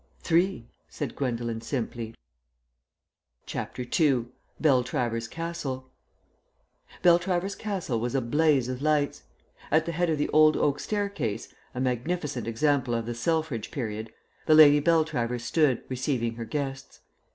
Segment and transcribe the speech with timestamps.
[0.23, 2.15] "Three," said Gwendolen simply.
[3.45, 5.91] CHAPTER II BELTRAVERS CASTLE
[7.03, 9.21] Beltravers Castle was a blaze of lights.
[9.69, 14.11] At the head of the old oak staircase (a magnificent example of the Selfridge period)
[14.47, 17.01] the Lady Beltravers stood receiving her guests.